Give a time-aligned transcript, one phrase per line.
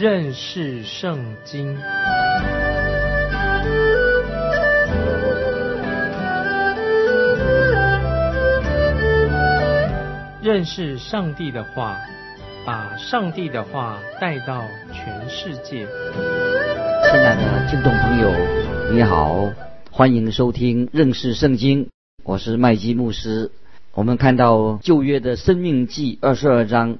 [0.00, 1.76] 认识圣经。
[10.42, 11.98] 认识上帝的话，
[12.64, 15.86] 把上帝的话带到全世界。
[17.04, 18.32] 亲爱的听众朋友，
[18.94, 19.52] 你好，
[19.90, 21.90] 欢迎收听认识圣经，
[22.24, 23.50] 我是麦基牧师。
[23.92, 26.96] 我们看到旧约的生命记二十二章，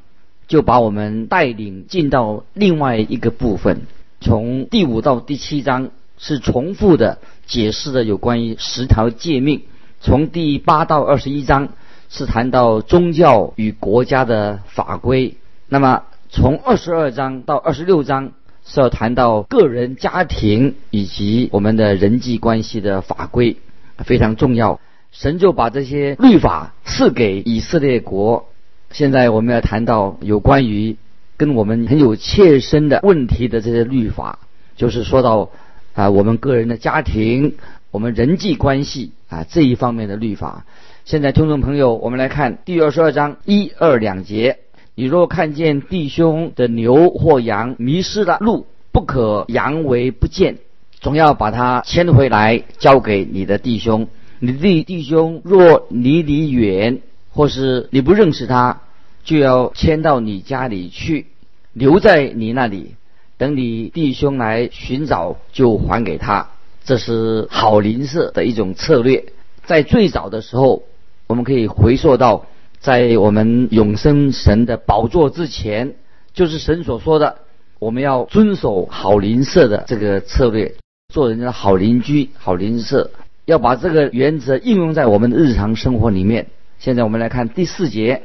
[0.51, 3.83] 就把我们带领进到另外一个部分。
[4.21, 9.63] 从第五到第七章是重复的解释的有关于十条诫命，
[10.01, 11.71] 从第八到二十一章。
[12.13, 15.37] 是谈到宗教与国家的法规，
[15.69, 18.33] 那么从二十二章到二十六章
[18.67, 23.59] 是要谈到个人、家庭以及我们的人际关系的法规，
[23.99, 24.81] 非常重要。
[25.13, 28.49] 神就把这些律法赐给以色列国。
[28.91, 30.97] 现在我们要谈到有关于
[31.37, 34.41] 跟我们很有切身的问题的这些律法，
[34.77, 35.51] 就是说到
[35.95, 37.55] 啊我们个人的家庭、
[37.91, 40.65] 我们人际关系啊这一方面的律法。
[41.05, 44.59] 现在，听众朋友，我们来看第二十二章一二两节。
[44.95, 50.59] 你若看见弟兄的牛或羊迷失了路，不可扬为不见，
[51.01, 54.09] 总要把它牵回来，交给你的弟兄。
[54.41, 57.01] 你的弟兄若离你远，
[57.31, 58.81] 或是你不认识他，
[59.25, 61.27] 就要迁到你家里去，
[61.73, 62.95] 留在你那里，
[63.39, 66.49] 等你弟兄来寻找，就还给他。
[66.85, 69.25] 这是好邻舍的一种策略。
[69.65, 70.83] 在最早的时候。
[71.31, 72.45] 我们可以回溯到，
[72.81, 75.95] 在我们永生神的宝座之前，
[76.35, 77.37] 就是神所说的，
[77.79, 80.75] 我们要遵守好邻舍的这个策略，
[81.15, 83.13] 做人家的好邻居、好邻舍，
[83.45, 86.49] 要把这个原则应用在我们的日常生活里面。
[86.81, 88.23] 现在我们来看第四节：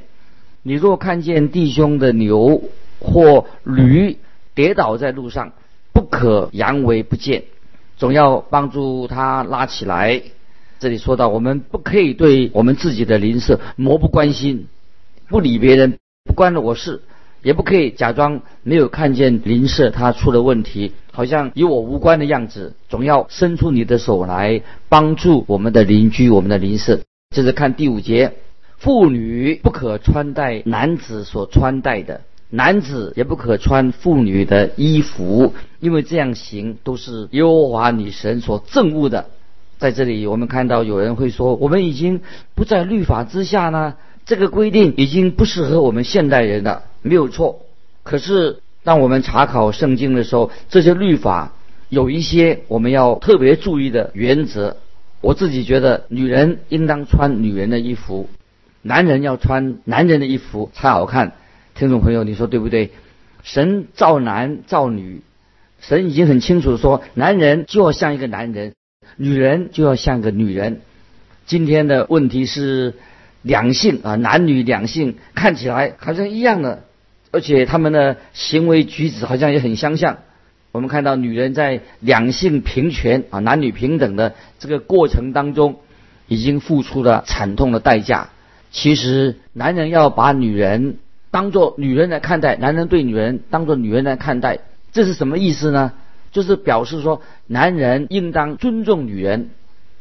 [0.64, 2.64] 你若看见弟兄的牛
[3.02, 4.18] 或驴
[4.54, 5.52] 跌倒在路上，
[5.92, 7.44] 不可扬为不见，
[7.98, 10.22] 总要帮助他拉起来。
[10.80, 14.68] 这里说到，我们不可以对我们自己的邻舍漠不关心，
[15.28, 17.02] 不理别人，不关我事，
[17.44, 22.74] 也不可以假装没有看见邻舍他出了问题，好像与我无关的样子。
[22.88, 27.02] 总要伸出你的手来帮助我们的邻居、我们的邻舍。
[27.36, 28.32] 这是看第五节，
[28.78, 39.26] 妇女不可穿戴男子所穿戴的，男子也不可穿妇女的衣服，因为这样行都是耶和华女神所憎恶的。
[39.78, 42.22] 在这里，我们看到有人会说，我们已经
[42.54, 47.62] 不在律法之下呢，这个规定已经不适合我们现代人了，没有错。
[48.04, 51.54] 可是，当我们查考圣经的时候，这些律法
[51.90, 54.78] 有一些我们要特别注意的原则。
[55.22, 58.30] 我自己觉得，女人应当穿女人的衣服，
[58.88, 61.32] 男人要穿男人的衣服才好看。
[61.74, 62.92] 听众朋友，你说对不对？
[63.42, 65.22] 神造男造女，
[65.80, 68.74] 神已经很清楚说，男人就要像一个男人。
[69.18, 70.82] 女人就要像个女人。
[71.48, 72.94] 今天的问题是
[73.42, 76.84] 两性啊，男女两性看起来好像一样的，
[77.32, 80.20] 而且他们的行为举止好像也很相像。
[80.72, 85.80] 我们看到女人在两性平权啊，男女平等的这个过程当中，
[86.28, 88.30] 已经付出了惨痛的代价。
[88.76, 90.98] 其实，男人要把女人
[91.32, 94.60] 当做女人来看待，男人对女人当做女人来看待，
[94.92, 95.94] 这是什么意思呢？
[96.34, 99.52] 就是表示说，男人应当尊重女人，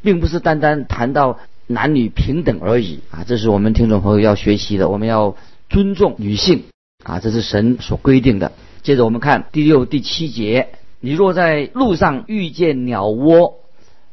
[0.03, 3.23] 并不是单单谈到男女平等而已啊！
[3.25, 5.37] 这是我们听众朋友要学习的，我们要
[5.71, 6.65] 尊重女性
[7.05, 8.51] 啊，这是神所规定的。
[8.83, 13.55] 接着我们看第六、第七节：你若在路上遇见鸟窝，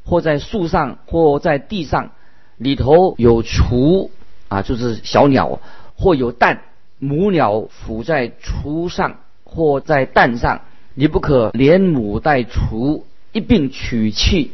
[0.06, 2.12] 或在树上，或在地上，
[2.58, 4.12] 里头有雏
[4.52, 5.62] 啊，就是小鸟，
[5.96, 6.64] 或有蛋，
[7.00, 10.64] 母鸟伏在雏上，或在蛋上。
[10.94, 14.52] 你不可连母带雏一并取去，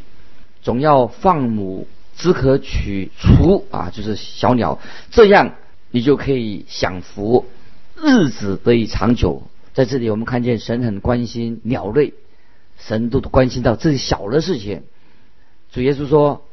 [0.62, 4.80] 总要放母，只可取雏啊，就是小鸟，
[5.10, 5.56] 这样
[5.90, 7.48] 你就可以享福，
[7.96, 9.42] 日子得以长久。
[9.74, 12.14] 在这里，我们看见神很关心鸟类，
[12.78, 14.84] 神都关心到这些小的事情。
[15.72, 16.44] 主耶稣说：“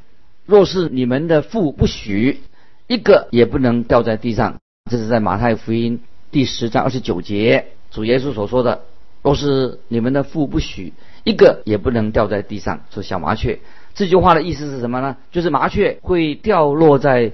[0.47, 2.41] 若是你们的父不许，
[2.87, 4.61] 一个也不能掉在地上。”
[4.91, 6.01] 这是在马太福音
[6.31, 8.83] 第十章二十九节，主耶稣所说的。
[9.23, 10.93] 若是你们的父不许，
[11.25, 12.83] 一个也不能掉在地上。
[12.91, 13.61] 说小麻雀，
[13.95, 15.17] 这句话的意思是什么呢？
[15.33, 17.33] 就是麻雀会掉落在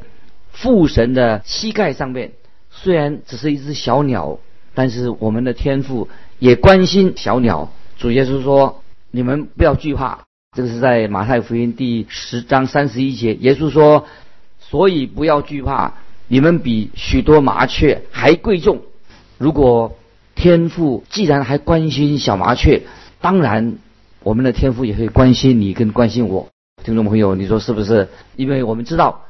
[0.52, 2.30] 父神的膝盖上面。
[2.70, 4.38] 虽然只是一只小鸟，
[4.74, 6.08] 但是我们的天父
[6.38, 7.72] 也关心小鸟。
[7.98, 10.20] 主耶稣说：“你们不要惧怕。”
[10.56, 13.34] 这个是在马太福音第十章三十一节。
[13.34, 14.06] 耶稣说
[14.70, 15.94] ：“所以不要惧怕，
[16.28, 18.82] 你们比许多麻雀还贵重。”
[19.36, 19.96] 如果
[20.34, 22.82] 天父既然还关心小麻雀，
[23.20, 23.78] 当然
[24.22, 26.48] 我们的天父也会关心你跟关心我。
[26.84, 28.08] 听众朋友，你说是不是？
[28.36, 29.22] 因为我们知道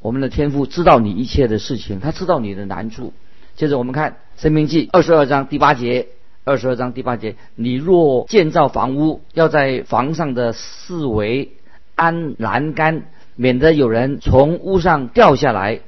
[0.00, 3.12] 我们的天父知道你一切的事情，他知道你的难处。
[3.54, 6.08] 接着我们看《生命记》二十二章第八节，
[6.44, 11.52] 二十二章第八节：你若建造房屋，要在房上的四围
[11.94, 13.04] 安栏杆，
[13.40, 15.80] 免得有人从屋上掉下来，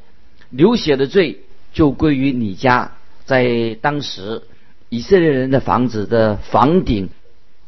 [0.49, 1.41] 流血的罪
[1.75, 2.93] 就归于你家。
[3.27, 4.41] 在当时，
[4.89, 7.11] 以色列人的房子的房顶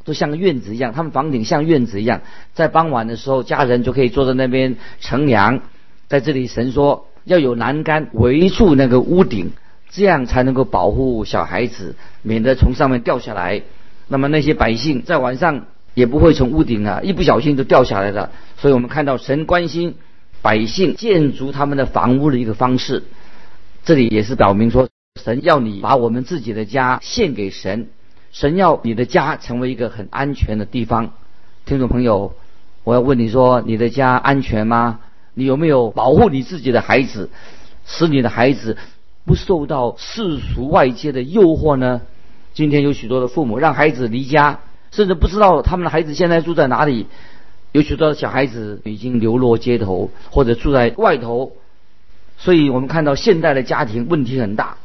[0.04, 2.22] 都像院子一样，他们房顶像院子一样，
[2.54, 5.60] 在傍晚的时候，家人就可以坐在那边乘凉。
[6.08, 9.52] 在这里，神说要有栏杆围住那个屋顶。
[9.90, 13.62] 这样才能够保护小孩子，免得从上面掉下来。
[14.08, 18.30] 那么那些百姓在晚上也不会从屋顶啊，一不小心就掉下来了。
[18.58, 19.94] 所以我们看到神关心
[20.42, 23.04] 百姓建筑他们的房屋的一个方式。
[23.84, 24.88] 这里也是表明说，
[25.22, 27.88] 神要你把我们自己的家献给神，
[28.32, 31.12] 神要你的家成为一个很安全的地方。
[31.64, 32.34] 听众朋友，
[32.82, 35.00] 我要问你说，你的家安全吗？
[35.34, 37.30] 你有没有保护你自己的孩子，
[37.86, 38.76] 使你的孩子？
[39.26, 42.02] 不受到世俗外界的诱惑呢？
[42.52, 44.60] 今天有许多的父母让孩子离家，
[44.94, 47.06] 甚至不知道他们的孩子现在住在哪里。
[47.72, 51.52] 有许多小孩子已经流落街头，或者住在外头。
[52.38, 54.76] 所以我们看到现代的家庭问题很大。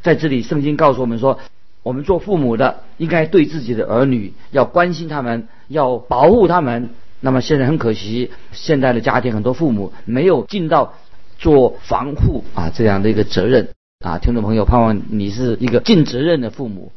[0.00, 1.38] 在这里，圣经告诉我们说，
[1.82, 6.88] 我们做父母的应该对自己的儿女要关心他们，要保护他们。
[7.20, 10.94] 那么现在很可惜，现在的家庭很多父母没有尽到
[11.38, 13.68] 做防护啊这样的一个责任。
[14.02, 16.90] 啊，听众朋友，盼望你是一个尽责任的父母。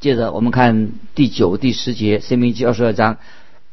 [0.00, 3.18] 接着我们看第九、第十节，《生命记》二十二章，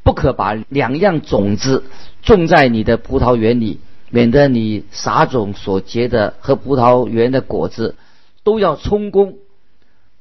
[0.04, 1.84] 不可把两样种子
[2.24, 3.80] 种在你的葡萄园里，
[4.10, 7.96] 免得你撒种所结的和葡萄园的果子
[8.44, 9.38] 都要充公。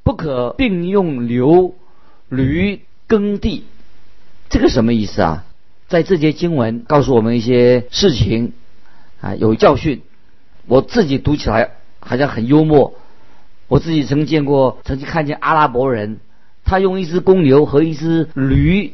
[0.03, 1.75] 不可并用牛、
[2.29, 3.65] 驴耕地，
[4.51, 5.45] 这个什么意思啊？
[5.89, 8.53] 在这节经文告诉我们一些事情
[9.21, 10.03] 啊，有教训。
[10.67, 11.71] 我自己读起来。
[12.07, 12.93] 好像很幽默。
[13.69, 16.19] 我自己曾见过，曾经看见阿拉伯人，
[16.65, 18.93] 他用一只公牛和一只驴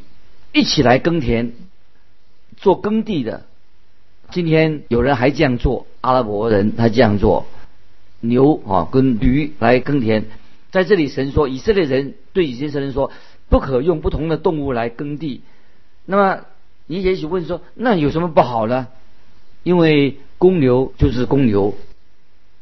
[0.53, 1.53] 一起来耕田，
[2.57, 3.43] 做耕地的。
[4.31, 7.47] 今天有人还这样做，阿拉伯人他这样做，
[8.21, 10.27] 牛啊跟驴来耕田。
[10.71, 13.11] 在这里，神说以色列人对以色列人说，
[13.49, 15.43] 不可用不同的动物来耕地。
[16.07, 16.43] 那么
[16.87, 18.87] 你也许问说，那有什么不好呢？
[19.65, 21.75] 因为公牛就是公牛。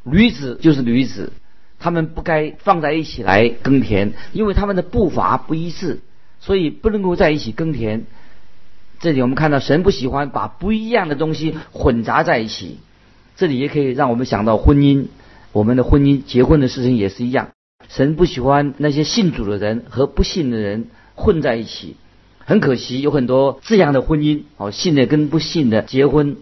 [0.03, 1.33] 驴子就是驴子，
[1.79, 6.01] 他们不该放在一起来耕田，因为他们的步伐不一致，
[6.39, 8.05] 所以不能够在一起耕田。
[8.99, 12.79] 这里我们看到神不喜欢把不一样的东西混杂在一起。
[13.37, 15.05] 这里也可以让我们想到婚姻，
[15.53, 17.51] 我们的婚姻结婚的事情也是一样。
[17.87, 21.95] 神不喜欢那些信主的人和不信的人混在一起。
[22.39, 26.35] 很可惜，有很多这样的婚姻，哦，信的跟不信的结婚。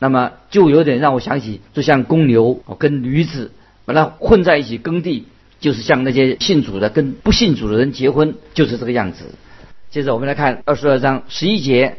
[0.00, 3.52] 那么就有点让我想起，就像公牛哦跟驴子
[3.92, 5.26] 把它混在一起耕地，
[5.58, 9.24] 就是像那些信主的跟不信主的人结婚，就是这个样子。
[9.90, 11.96] 接着我们来看二十二章十一节：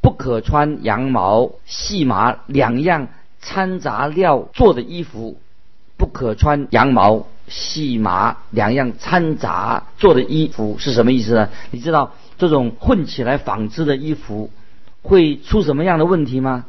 [0.00, 3.08] 不可穿羊毛、细麻两样
[3.42, 5.38] 掺杂料做的衣服。
[5.96, 11.50] 不可穿羊毛、细麻两样掺杂做的衣服是什么意思呢？
[11.70, 14.50] 你知道这种混起来纺织的衣服
[15.02, 16.64] 会出什么样的问题吗？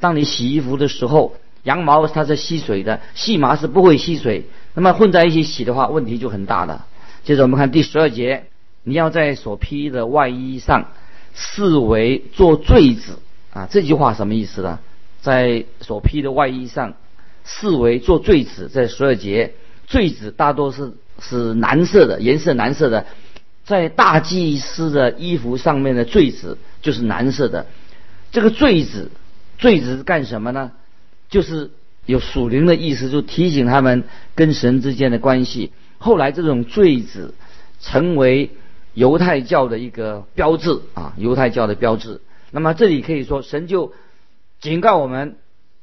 [0.00, 4.46] 当你洗衣服的时候，羊毛它是吸水的，细麻是不会吸水。
[4.74, 6.86] 那么混在一起洗的话，问题就很大了。
[7.24, 8.44] 接着我们看第十二节，
[8.84, 10.92] 你要在所披的外衣上
[11.34, 13.18] 四围做坠子
[13.52, 13.66] 啊。
[13.68, 14.78] 这句话什么意思呢？
[15.20, 16.94] 在所披的外衣上
[17.42, 19.54] 四围做坠子，在十二节，
[19.88, 23.06] 坠子大多是是蓝色的，颜色蓝色的，
[23.64, 27.66] 在大祭司的衣服上面的坠子就是蓝色的。
[28.30, 29.10] 这个坠子。
[29.58, 30.72] 坠子是干什么呢？
[31.28, 31.70] 就是
[32.06, 34.04] 有属灵的意思，就提醒他们
[34.34, 35.72] 跟神之间的关系。
[35.98, 37.34] 后来这种坠子
[37.80, 38.50] 成为
[38.94, 42.20] 犹太教的一个标志啊，犹太教的标志。
[42.52, 43.92] 那么这里可以说，神就
[44.60, 45.36] 警告我们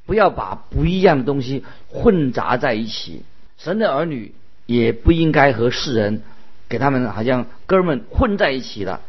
[0.06, 3.24] 不要把不一样的东西混杂在一起。
[3.58, 4.34] 神的儿女
[4.66, 6.22] 也不应该和世人
[6.70, 9.02] 给他们好像哥们混在一起了。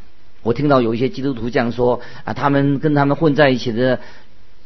[0.42, 4.00] 我听到有一些基督徒这样说啊，他们跟他们混在一起的。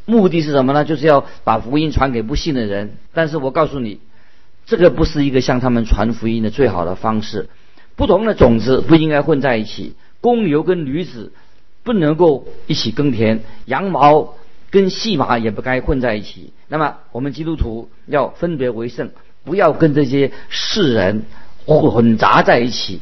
[0.09, 0.83] 目的是什么呢？
[0.83, 2.97] 就是要把福音传给不信的人。
[3.13, 3.99] 但是我告诉你，
[4.65, 7.47] 这个不是一个向他们传福音的最好的方式。
[7.95, 11.31] 不同的种子不应该混在一起，公牛跟驴子
[11.83, 14.33] 不能够一起耕田，羊毛
[14.71, 16.51] 跟细麻也不该混在一起。
[16.67, 19.11] 那么我们基督徒要分别为圣，
[19.43, 21.23] 不要跟这些世人
[21.65, 22.99] 混杂在一起。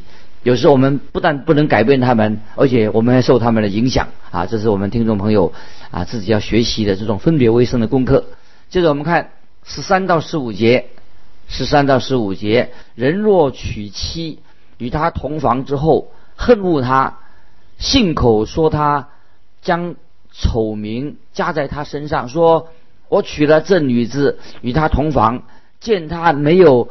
[0.47, 4.45] 有时候我们不但不能改变他们，而且我们还受他们的影响啊！
[4.45, 5.51] 这是我们听众朋友
[5.91, 8.23] 啊自己要学习的这种分别为生的功课。
[8.69, 9.31] 接着我们看
[9.65, 10.87] 十三到十五节，
[11.49, 14.39] 十三到十五节，人若娶妻，
[14.77, 17.17] 与他同房之后，恨恶他，
[17.77, 19.09] 信口说他
[19.61, 19.95] 将
[20.31, 22.69] 丑名加在他身上，说
[23.09, 25.43] 我娶了这女子与他同房，
[25.81, 26.87] 见他没有。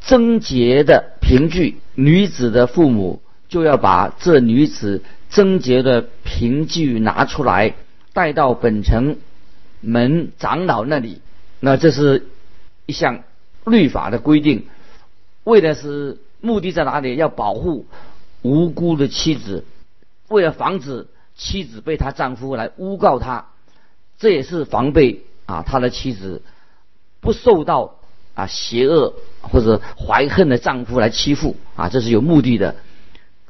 [0.00, 3.20] 贞洁的凭据，女子的父母
[3.50, 7.74] 就要把这女子贞洁的凭据拿出来，
[8.14, 9.18] 带到本城
[9.82, 11.20] 门长老那里。
[11.60, 12.28] 那这是
[12.86, 13.24] 一项
[13.66, 14.68] 律法的规定，
[15.44, 17.14] 为的是目的在哪里？
[17.16, 17.84] 要保护
[18.40, 19.66] 无辜的妻子，
[20.28, 23.48] 为了防止妻子被她丈夫来诬告她，
[24.18, 26.40] 这也是防备啊，他的妻子
[27.20, 27.97] 不受到。
[28.38, 32.76] 啊，邪恶或者怀恨的丈夫来欺负啊，这是有目的的。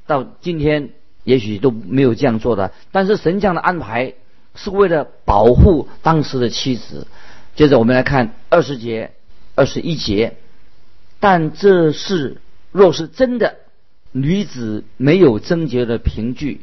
[0.07, 0.92] 到今天
[1.25, 4.14] 也许都没有这样做的，但是神将的安排
[4.54, 7.07] 是为了保护当时的妻子。
[7.54, 9.11] 接着我们来看二十节、
[9.54, 10.38] 二十一节，
[11.21, 12.40] 但这是
[12.73, 13.57] 若是真的，
[14.11, 16.62] 女子没有贞洁的凭据，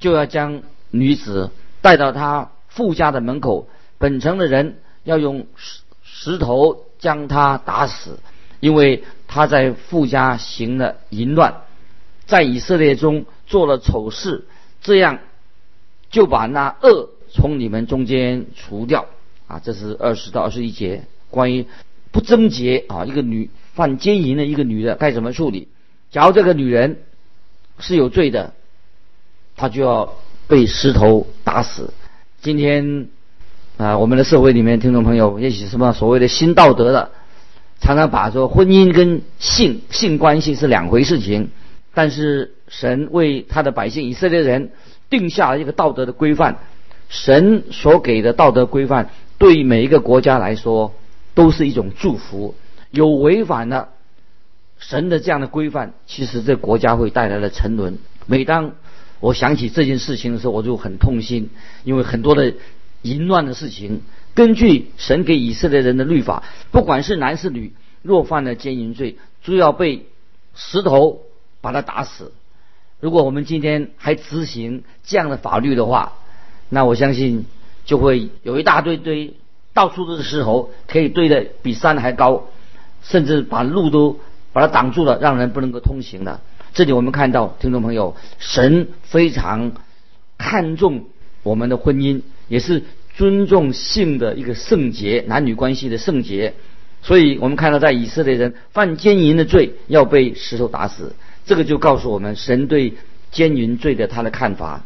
[0.00, 3.68] 就要将女子带到她父家的门口，
[3.98, 6.86] 本城的人要用石石头。
[7.04, 8.18] 将他打死，
[8.60, 11.60] 因为他在富家行了淫乱，
[12.24, 14.46] 在以色列中做了丑事，
[14.80, 15.18] 这样
[16.08, 19.04] 就把那恶从你们中间除掉。
[19.46, 21.66] 啊，这是二十到二十一节关于
[22.10, 25.68] 不贞洁啊，一个女犯奸淫的一个女的该怎么处理？
[26.10, 27.02] 假如这个女人
[27.80, 28.54] 是有罪的，
[29.56, 30.14] 她就要
[30.48, 31.92] 被石头打死。
[32.40, 33.10] 今天。
[33.84, 37.10] 啊，我们的社会里面，听众朋友，也许什么所谓的新道德的，
[37.82, 41.50] 常常把说婚姻跟性性关系是两回事情。
[41.92, 44.70] 但是神为他的百姓以色列人
[45.10, 46.60] 定下了一个道德的规范，
[47.10, 50.94] 神所给的道德规范对每一个国家来说
[51.34, 52.54] 都是一种祝福。
[52.90, 53.90] 有违反了
[54.78, 57.98] 神的这样的规范，其实这国家会带来了沉沦。
[58.24, 58.72] 每当
[59.20, 61.50] 我想起这件事情的时候，我就很痛心，
[61.84, 62.54] 因为很多的。
[63.04, 64.00] 淫乱的事情，
[64.34, 66.42] 根据神给以色列人的律法，
[66.72, 70.06] 不管是男是女，若犯了奸淫罪，就要被
[70.54, 71.20] 石头
[71.60, 72.32] 把他打死。
[73.00, 76.14] 如果我们今天还执行这样的法律的话，
[76.70, 77.44] 那我相信
[77.84, 79.34] 就会有一大堆堆，
[79.74, 82.44] 到处都是石头，可以堆的比山还高，
[83.02, 84.18] 甚至把路都
[84.54, 86.40] 把它挡住了，让人不能够通行的。
[86.72, 89.72] 这里我们看到，听众朋友，神非常
[90.38, 91.04] 看重
[91.42, 92.22] 我们的婚姻。
[92.48, 92.82] 也是
[93.16, 96.54] 尊重性的一个圣洁，男女关系的圣洁。
[97.02, 102.94] 所以我们看到，在以色列人犯奸淫的罪要被石头打死，这个就告诉我们神对
[103.30, 104.84] 奸淫罪的他的看法。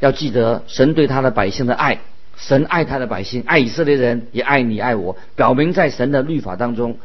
[0.00, 2.00] 要记得神对他的百姓的爱，
[2.36, 6.98] 神爱他的百姓，爱以色列人，也爱你爱我，表明在神的律法当中，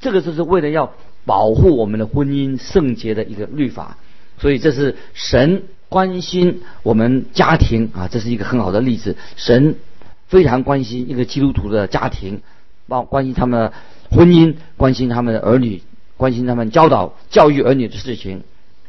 [0.00, 0.92] 这个就是为了要
[1.24, 3.96] 保护我们的婚姻圣洁的一个律法。
[4.38, 5.62] 所以这是神。
[5.90, 9.16] 关心我们家庭啊，这是一个很好的例子。
[9.34, 9.74] 神
[10.28, 12.42] 非常关心一个基督徒的家庭，
[12.86, 13.72] 包关心他们的
[14.08, 15.82] 婚姻，关心他们的儿女，
[16.16, 18.44] 关心他们教导教育儿女的事情。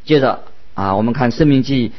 [0.06, 0.44] 接着
[0.76, 1.90] 啊，我们看《生命记》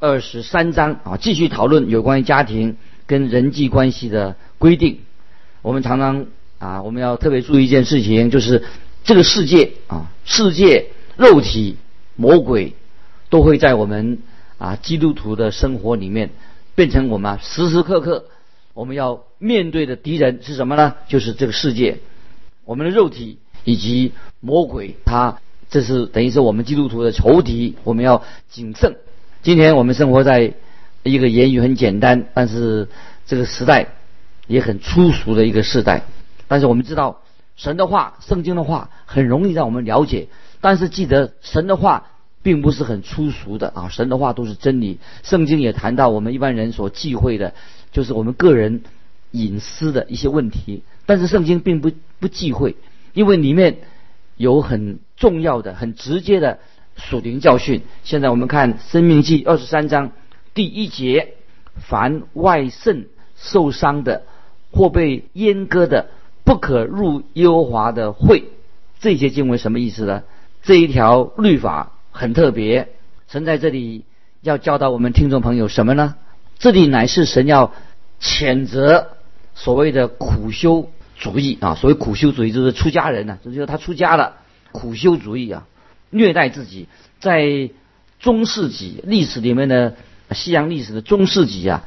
[0.00, 2.76] 二十三章啊，继续讨论有关于家庭
[3.06, 4.98] 跟人际关系的规定。
[5.62, 6.26] 我们常常
[6.58, 8.64] 啊，我们要特别注意一件事情，就是
[9.04, 10.86] 这个世界啊，世界
[11.16, 11.76] 肉体
[12.16, 12.74] 魔鬼。
[13.34, 14.18] 都会在我们
[14.58, 16.30] 啊基督徒的生活里面
[16.76, 18.26] 变成我们时时刻刻
[18.74, 20.94] 我们要面对的敌人是什么呢？
[21.08, 21.98] 就是这个世界，
[22.64, 28.98] 我们的肉体以及魔鬼，他这是等于是我们基督徒的仇敌，我们要谨慎。
[29.42, 30.54] 今天我们生活在
[31.02, 32.88] 一个言语很简单，但是
[33.26, 33.88] 这个时代
[34.46, 36.04] 也很粗俗的一个时代。
[36.46, 37.20] 但是我们知道
[37.56, 40.28] 神的话、圣经的话很容易让我们了解，
[40.60, 42.12] 但是记得神的话。
[42.44, 44.98] 并不是很粗俗的啊，神的话都是真理。
[45.22, 47.54] 圣经也谈到我们一般人所忌讳的，
[47.90, 48.82] 就是我们个人
[49.30, 50.82] 隐私的一些问题。
[51.06, 52.76] 但是圣经并不不忌讳，
[53.14, 53.78] 因为里面
[54.36, 56.58] 有很重要的、很直接的
[56.96, 57.80] 属灵教训。
[58.04, 60.12] 现在我们看《生命记》二十三章
[60.52, 61.34] 第一节：
[61.76, 64.24] 凡外肾受伤的
[64.70, 66.10] 或被阉割的，
[66.44, 68.44] 不可入耶和华的会。
[69.00, 70.24] 这些经文什么意思呢？
[70.62, 71.92] 这一条律法。
[72.16, 72.90] 很特别，
[73.26, 74.04] 神在这里
[74.40, 76.14] 要教导我们听众朋友什么呢？
[76.60, 77.72] 这里乃是神要
[78.20, 79.08] 谴责
[79.56, 81.74] 所谓的苦修主义啊！
[81.74, 84.36] 所谓苦修主义就是出家人呢，就是他出家了，
[84.70, 85.66] 苦修主义啊，
[86.10, 86.86] 虐待自己。
[87.18, 87.70] 在
[88.20, 89.96] 中世纪历史里面的
[90.30, 91.82] 西洋历史的中世纪啊，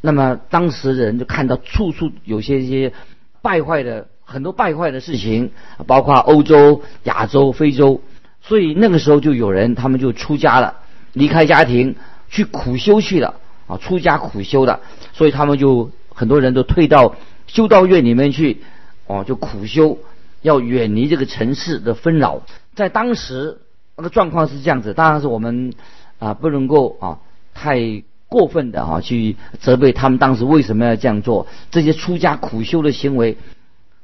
[0.00, 2.92] 那么当时人就看到处处有些一些
[3.40, 5.52] 败坏的很多败坏的事情，
[5.86, 8.02] 包括欧洲、亚洲、非洲，
[8.42, 10.76] 所以那个时候就有人他们就出家了，
[11.12, 11.96] 离开家庭
[12.28, 13.34] 去苦修去了
[13.66, 14.80] 啊，出家苦修的，
[15.12, 17.16] 所以他们就很多人都退到
[17.46, 18.62] 修道院里面去
[19.06, 19.98] 哦，就苦修，
[20.42, 22.42] 要远离这个城市的纷扰，
[22.74, 23.58] 在当时。
[23.96, 25.74] 那个状况是这样子，当然是我们
[26.18, 27.18] 啊不能够啊
[27.52, 33.36] 太过分的啊去责备他们当时为什么要这样做这些出家苦修的行为。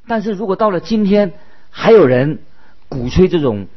[0.06, 1.32] 但是如果到了今天
[1.70, 2.40] 还有人
[2.90, 3.68] 鼓吹这种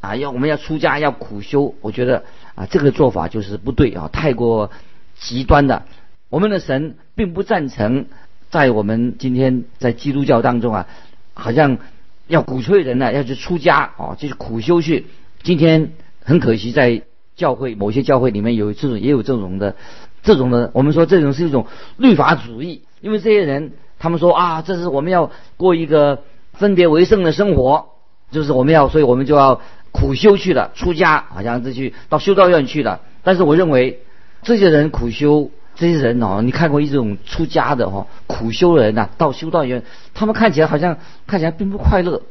[0.00, 2.24] 啊要我们要出家要苦修，我觉得
[2.54, 4.70] 啊这个做法就是不对啊，太过
[5.18, 5.82] 极端的。
[6.30, 8.06] 我们的神并不赞成
[8.50, 10.86] 在我们今天在基督教当中啊，
[11.34, 11.78] 好像
[12.26, 15.06] 要鼓吹人呢要去出家哦，就是苦修去。
[15.42, 17.02] 今天很可惜，在
[17.36, 19.76] 教会某些教会里面有这种也有这种的，
[20.22, 27.90] 这种的，我们说这种是一种律法主义，因为这些人他们说啊，这是我们要过一个分别为圣的生活，
[28.30, 29.60] 就是我们要，所以我们就要
[29.92, 33.00] 苦修去了，出家好像是去到修道院去了。
[33.22, 34.00] 但是我认为
[34.42, 39.82] 这些人苦修，这些人哦，你看过一种出家的哈苦修的人呐，到修道院，
[40.14, 42.22] 他们看起来好像看起来并不快乐，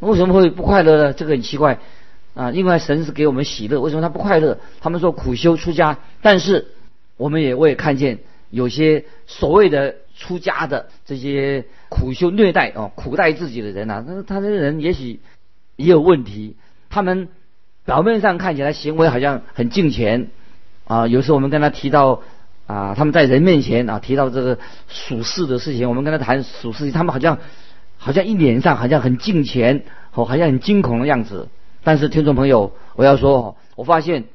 [0.00, 1.12] 为什么会不快乐呢？
[1.12, 1.78] 这个很奇怪。
[2.34, 4.58] 啊，另外神是给我们喜乐，为什么他不快乐？
[4.80, 6.66] 他们说苦修出家，但是
[7.16, 8.18] 我们也我也看见
[8.50, 15.20] 有些所谓的出家的这些苦修虐待哦苦待自己的人呐，那他这个人也许
[15.76, 16.56] 也有问题。
[16.94, 17.26] 他们
[17.84, 20.28] 表面上看起来行为好像很敬虔
[20.84, 22.22] 啊，有时候我们跟他提到
[22.68, 27.38] 啊，他们在人面前啊提到这个属世的事情，我们跟他谈属世，他们好像
[27.98, 29.82] 好像一脸上好像很敬虔
[30.12, 31.48] 哦，好像很惊恐的样子。
[31.82, 34.26] 但是听众朋友，我要说，我发现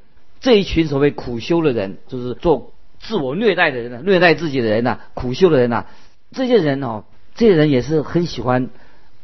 [0.42, 5.86] 这一群所谓苦修的人，就是做自我虐待的人呢，虐待自己的人呐，苦修的人呐，
[6.34, 8.70] 这些人哦，这些人也是很喜欢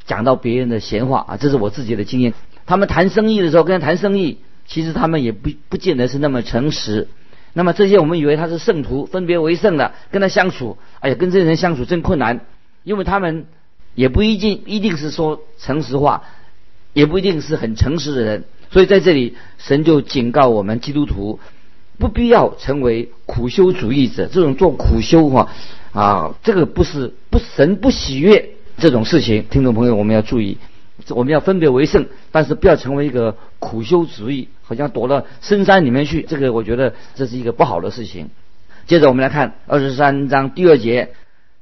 [0.06, 2.34] 讲到别人的闲话啊，这是我自己的经验。
[2.66, 7.08] 他们谈生意的时候，跟他谈生意，其实他们也不不见得是那么诚实。
[7.54, 12.42] 那么这些我们以为他是圣徒，分别为圣的，跟他相处，哎呀，跟这些人相处真困难，
[12.84, 13.46] 因为他们
[13.94, 16.24] 也不一定一定是说诚实话。
[16.94, 21.42] 也不一定是很诚实的人，所以在这里，神就警告我们基督徒，
[21.98, 24.28] 不必要成为苦修主义者。
[24.28, 25.50] 这种做苦修哈
[25.92, 29.46] 啊，这个不是不神不喜悦这种事情。
[29.50, 30.58] 听众朋友，我们要注意，
[31.10, 36.24] 我们要分别为圣，但是不要成为一个苦修主义，好像躲到深山里面去。
[36.24, 38.30] 这个我觉得这是一个不好的事情。
[38.88, 41.14] 接着我们来看二十三章第二节：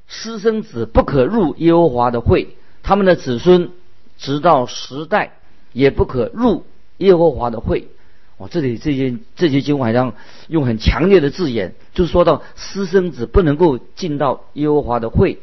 [0.08, 2.50] 私生子不可入耶和华的会，
[2.82, 3.72] 他们的子孙。
[4.16, 5.34] 直到时代
[5.74, 6.64] 也不可入
[6.98, 7.90] 耶和华的会。
[8.38, 10.14] 哦，这里这些这些经文好像
[10.48, 15.40] 用很强烈的字眼，就说到私生子不能够进到耶和华的会，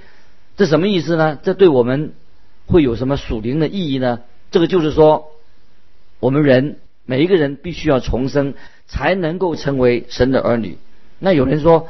[0.56, 1.36] 这什么意思呢？
[1.42, 2.14] 这对我们
[2.70, 4.20] 会有什么属灵的意义呢？
[4.50, 5.32] 这个就是说，
[6.20, 8.54] 我们人每一个人必须要重生，
[8.86, 10.78] 才能够成为神的儿女。
[11.18, 11.88] 那有人说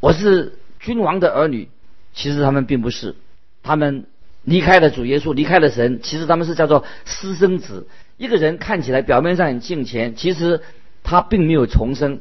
[0.00, 1.68] 我是君王的儿女，
[2.14, 3.16] 其实他们并不是，
[3.62, 4.06] 他们。
[4.46, 7.86] 离开了主耶稣，离开了神，其实他们是叫做私生子。
[8.18, 10.60] 一个人看起来表面上很敬虔，其实
[11.02, 12.20] 他并没有重生。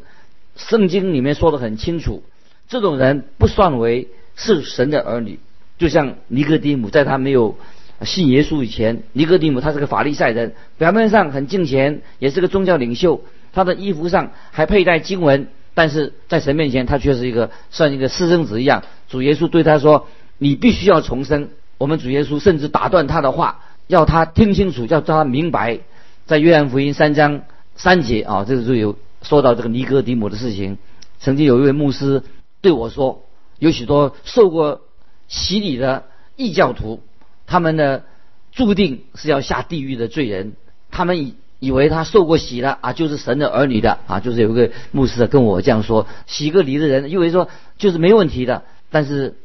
[0.56, 2.24] 圣经里面说的很清楚，
[2.70, 5.38] 这种人不算为是神的儿女。
[5.78, 7.58] 就像尼哥底母，在他没有
[8.02, 13.22] 信耶稣以前，尼哥底母他是个法利赛人，表面上很敬虔，也是个宗教领袖，
[13.54, 18.84] 他的衣服上还佩戴经文，但是在神面前，他却是一个像一个私生子一样。
[19.08, 25.80] 主耶稣对他说：“你必须要重生。”我们主耶稣甚至打断他的话，要他听清楚，要他明白。
[26.26, 27.42] 在约翰福音三章
[27.76, 30.78] 三节啊，这个就有说到这个尼哥底母的事情。
[31.20, 32.24] 曾经有一位牧师
[32.62, 33.24] 对我说，
[33.60, 34.82] 有许多受过
[35.28, 36.04] 洗礼的
[36.36, 37.02] 异教徒，
[37.46, 38.04] 他们呢
[38.52, 40.54] 注定是要下地狱的罪人。
[40.92, 48.64] 他们以以为他受过洗了啊，就是神的儿女的啊，就是有一个牧师跟我这样说，洗个礼的人，因为说就是没问题的。
[48.90, 49.36] 但是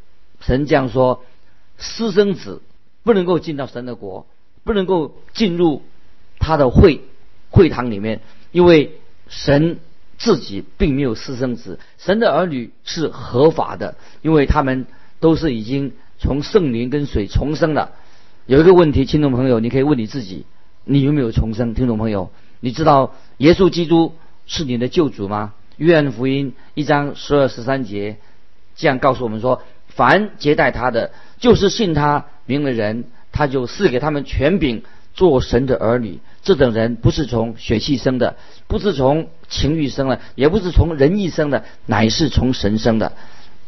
[0.41, 1.23] 神这样说。
[1.81, 2.61] 私生子
[3.05, 4.27] 不能够进到神的国，
[4.65, 5.83] 不能够进入
[6.41, 7.03] 他的会
[7.51, 9.79] 会堂里面，因为神
[10.19, 14.87] 自己并没有私生子，神的儿女是合法的，因为他们
[15.21, 17.93] 都是已经从圣灵跟水重生了。
[18.47, 20.45] 有一个问题，听众朋友，你可以问你自己：
[20.85, 21.75] 你有没有重生？
[21.75, 24.15] 听众朋友，你知道耶稣基督
[24.47, 25.55] 是你的救主吗？
[25.77, 28.17] 约翰福音一章十二十三节
[28.75, 31.13] 这样告诉我们说：凡接待他的。
[31.39, 34.83] 就是信他名的人，他就赐给他们权柄
[35.15, 43.13] 做神的儿女，这等人不是从血气生的，不是从情欲生的，也不是从人意生的，乃是从神生的。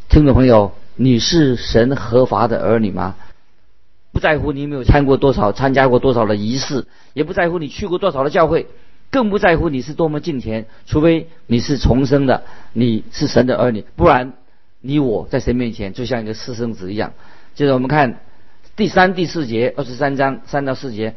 [0.09, 3.15] 听众朋友，你是神合法的儿女吗？
[4.11, 8.67] 不在乎你有没有参过多少、参加过多少的仪式，也不在乎你去过多少的教会，
[9.09, 10.67] 更不在乎你是多么敬虔。
[10.85, 14.33] 除非你是重生的，你是神的儿女，不然
[14.79, 17.13] 你我在神面前就像一个私生子一样。
[17.55, 18.19] 接着我们看
[18.75, 21.15] 第三、第四节，二十三章三到四节，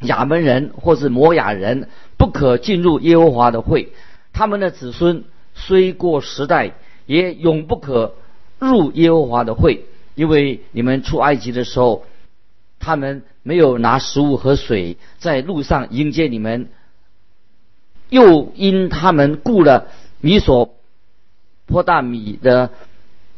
[0.00, 3.88] 亚门人或是摩亚人不可进入耶和华的会，
[4.34, 6.74] 他们的子孙虽过时代。
[7.06, 8.16] 也永不可
[8.58, 12.04] 入耶和华的会，因为你们出埃及的时候，
[12.78, 16.68] 他们没有拿食物和水在路上迎接你们，
[18.08, 19.88] 又因他们雇了
[20.20, 20.74] 米所
[21.66, 22.70] 坡大米的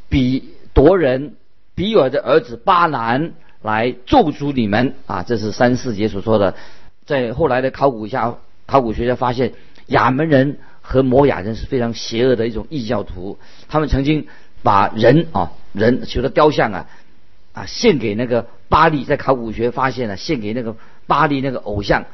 [0.08, 1.34] 比夺人
[1.74, 5.22] 比尔的儿子巴兰来咒诅你们啊！
[5.22, 6.54] 这是三四节所说的。
[7.04, 9.52] 在后来的考古下，考古学家发现
[9.86, 10.58] 亚门人。
[10.82, 14.26] 和摩亚人是非常邪恶的一种异教徒，他们曾经
[14.62, 16.86] 把人啊人求的雕像啊
[17.52, 22.04] 啊献给那个巴利，在考古学发现了献给那个巴利那个偶像。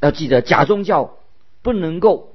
[0.00, 1.16] 要记得假宗教
[1.62, 2.32] 不能够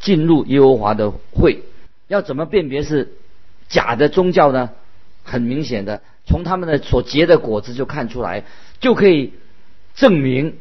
[0.00, 1.62] 进入耶和华的会，
[2.08, 3.12] 要怎么辨别是
[3.68, 4.70] 假的宗教呢？
[5.24, 8.44] 很明显的，从他们的所结的果子就看出来，
[8.80, 9.32] 就可以
[9.94, 10.58] 证明。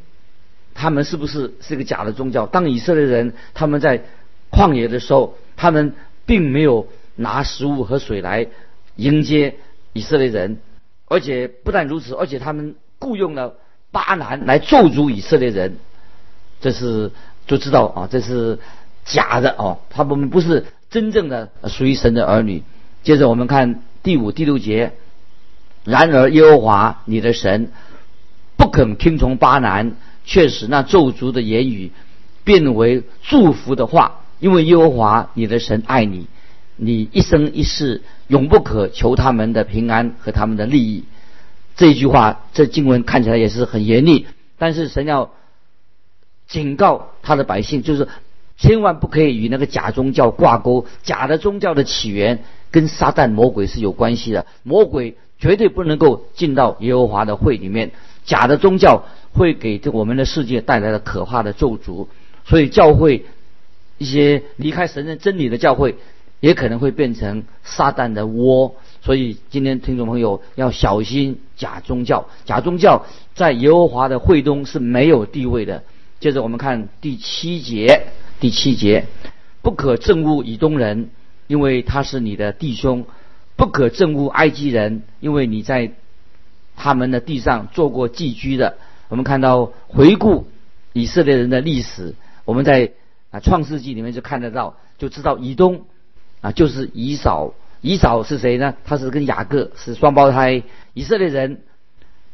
[0.73, 2.45] 他们是不是是个假的宗教？
[2.45, 4.06] 当以色列人他们在
[4.51, 8.47] 旷野的时候，他们并没有拿食物和水来
[8.95, 9.56] 迎接
[9.93, 10.60] 以色列人，
[11.08, 13.56] 而且不但如此，而且他们雇佣了
[13.91, 15.78] 巴兰来咒诅以色列人，
[16.60, 17.12] 这是
[17.47, 18.60] 就知道啊，这是
[19.06, 22.63] 假的哦，他们不是真正的属于神的儿女。
[23.04, 24.93] 接着我们看第五、第六节，
[25.84, 27.71] 然而耶和华你的神
[28.58, 29.95] 不肯听从巴兰。
[30.24, 31.91] 确实，那咒诅的言语
[32.43, 36.28] 变为祝福的话，因为耶和华你的神爱你，
[36.75, 41.03] 你一生一世永不可求他们的平安和他们的利益。
[41.75, 45.31] 这句话，这经文看起来也是很严厉，但是神要
[46.47, 48.07] 警告他的百姓，就是
[48.57, 50.86] 千万不可以与那个假宗教挂钩。
[51.03, 57.91] 假的宗教的起源跟撒旦魔鬼是有关系的，魔鬼绝对不能够进到耶和华的会里面。
[58.25, 59.05] 假的宗教。
[59.34, 62.07] 会给这我们的世界带来了可怕的咒诅，
[62.43, 63.23] 所以教会
[63.97, 65.95] 一些离开神的真理的教会，
[66.41, 68.75] 也可能会变成撒旦的窝。
[69.01, 75.84] 所以今天听众朋友要小心假宗教，假宗教在耶和华的会中是没有地位的。
[76.19, 78.08] 接着我们看第七节，
[78.39, 79.06] 第七节，
[79.63, 81.10] 不可憎恶以东人，
[81.47, 83.06] 因为他是你的弟兄；
[83.56, 85.93] 不可憎恶埃及人，因为你在
[86.75, 88.77] 他们的地上做过寄居的。
[89.10, 90.47] 我们看到回顾
[90.93, 92.13] 以色列人的历史，
[92.45, 92.91] 我们在
[93.32, 95.86] 啊创世纪里面就看得到，就知道以东
[96.41, 98.75] 啊就是以扫，以扫是谁呢？
[98.84, 100.63] 他是跟雅各是双胞胎。
[100.93, 101.62] 以色列人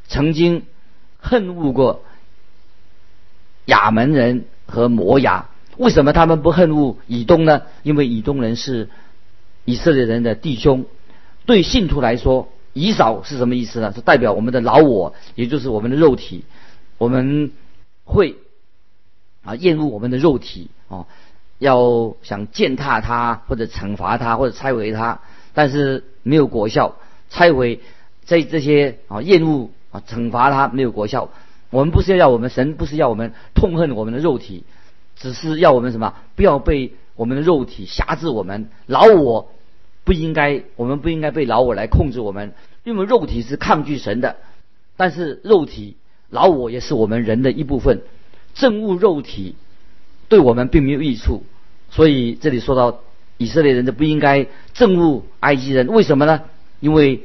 [0.08, 0.64] 曾经
[1.20, 2.04] 恨恶过
[3.66, 7.64] 亚门人和摩亚，为什么他们不恨恶以东呢？
[7.84, 8.90] 因为以东人是
[9.66, 10.86] 以色列人的弟兄。
[11.46, 13.94] 对信徒来说，以扫是什么意思呢？
[13.94, 16.46] 是代表我们的老我，也就是我们的肉体。
[16.98, 17.52] 我们
[18.06, 18.38] 会
[19.44, 21.06] 啊厌恶我们的肉体啊，
[21.60, 25.20] 要想践踏它或者惩罚它或者拆毁它，
[25.54, 26.96] 但是没有果效。
[27.30, 27.82] 拆毁
[28.26, 31.30] 这这些啊厌恶啊惩罚它没有果效。
[31.70, 34.64] 我们不是要我们神不是要我们痛恨我们的肉体，
[35.18, 38.70] 只是要我们什么不要被我们的肉体辖制我们。
[38.86, 39.52] 老我
[40.04, 44.38] 不应该，我们不应该被老我来控制我们，因为肉体是抗拒神的，
[44.96, 45.98] 但是肉体。
[46.30, 48.02] 老我也是我们人的一部分，
[48.54, 49.56] 憎恶肉体
[50.30, 51.44] 对我们并没有益处，
[51.90, 53.00] 所以这里说到
[53.38, 56.42] 以色列人就不应该憎恶埃及人，为什么呢？
[56.80, 57.24] 因为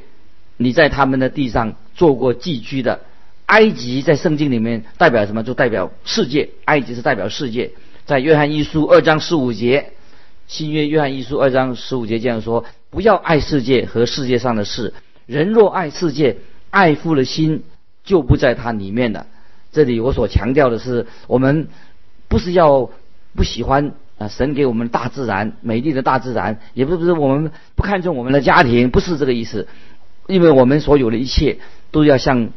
[0.56, 3.00] 你在他们的地上做过寄居的。
[3.46, 5.42] 埃及在圣经里面代表什么？
[5.42, 6.50] 就代表世界。
[6.64, 7.72] 埃及是代表世界。
[8.06, 9.92] 在约翰一书二章十五节，
[10.46, 14.94] 新约约翰一书二章十五节这样说：不要爱世界和世界上的事。
[15.26, 16.36] 人若爱世界，
[16.70, 17.64] 爱父的心。
[18.04, 19.28] 就不在它里面了。
[19.70, 21.68] 这里我所强调的是，我们
[22.32, 22.88] 不是要
[23.36, 29.68] 不喜欢啊神给我们大自然美丽的大自然，也不是我们不看重我们的家庭，不是这个意思。
[30.26, 31.58] 因为我们所有的一切
[31.90, 32.48] 都要向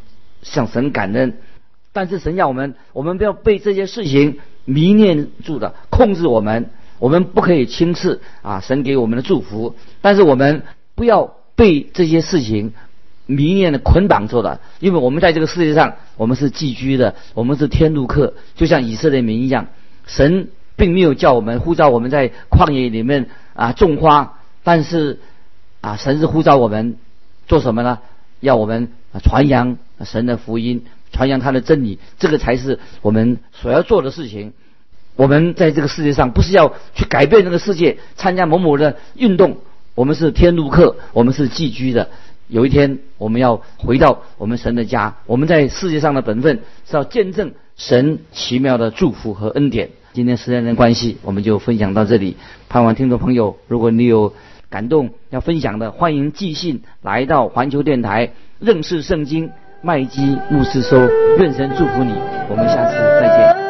[0.43, 1.39] 向神感恩，
[1.91, 6.69] 但是神要我们，我们不要被这些事情迷恋住的控制我们。
[6.97, 10.63] 我们不可以轻视啊神给我们的祝福，但是我们
[10.95, 12.71] 不要被这些事情。
[13.25, 14.59] 迷恋的捆绑住了。
[14.79, 19.67] 因为我们在这个世界上，我们是寄居的，我们是天路客，就像以色列民一样。
[20.05, 25.19] 神并没有叫我们呼召我们在旷野里面啊种花，但是
[25.81, 26.97] 啊，神是呼召我们
[27.47, 27.99] 做什么呢？
[28.39, 28.89] 要我们
[29.23, 34.53] 传扬神的福音，传扬他的真理，这个才是我们所要做的事情。
[35.15, 39.57] 我们在这个世界上不是要去改变这个世界，参加某某的运动。
[39.95, 42.09] 我们是天路客，我们是寄居的。
[42.47, 45.15] 有一天我们要回到我们神的家。
[45.25, 49.89] 我们在世界上的本分是要见证神奇妙的祝福和恩典。
[50.13, 52.37] 今天时间的关系，我们就分享到这里。
[52.69, 54.33] 盼望听众朋友，如果你有
[54.69, 60.97] 感动要分享的，欢迎寄信来到环球电台认识圣经麦基牧师收。
[61.37, 62.13] 愿神祝福你，
[62.49, 63.64] 我们下次再见。